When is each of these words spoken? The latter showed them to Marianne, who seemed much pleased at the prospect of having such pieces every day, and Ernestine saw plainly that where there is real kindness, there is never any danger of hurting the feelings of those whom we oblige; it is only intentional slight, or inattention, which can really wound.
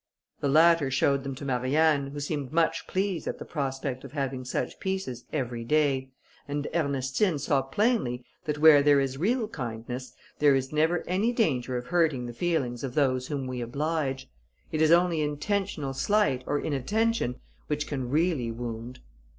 The 0.39 0.49
latter 0.49 0.89
showed 0.89 1.21
them 1.21 1.35
to 1.35 1.45
Marianne, 1.45 2.07
who 2.07 2.19
seemed 2.19 2.51
much 2.51 2.87
pleased 2.87 3.27
at 3.27 3.37
the 3.37 3.45
prospect 3.45 4.03
of 4.03 4.13
having 4.13 4.43
such 4.43 4.79
pieces 4.79 5.25
every 5.31 5.63
day, 5.63 6.09
and 6.47 6.67
Ernestine 6.73 7.37
saw 7.37 7.61
plainly 7.61 8.25
that 8.45 8.57
where 8.57 8.81
there 8.81 8.99
is 8.99 9.19
real 9.19 9.47
kindness, 9.47 10.15
there 10.39 10.55
is 10.55 10.73
never 10.73 11.03
any 11.07 11.31
danger 11.31 11.77
of 11.77 11.85
hurting 11.85 12.25
the 12.25 12.33
feelings 12.33 12.83
of 12.83 12.95
those 12.95 13.27
whom 13.27 13.45
we 13.45 13.61
oblige; 13.61 14.27
it 14.71 14.81
is 14.81 14.89
only 14.91 15.21
intentional 15.21 15.93
slight, 15.93 16.43
or 16.47 16.57
inattention, 16.59 17.35
which 17.67 17.85
can 17.85 18.09
really 18.09 18.49
wound. 18.51 19.01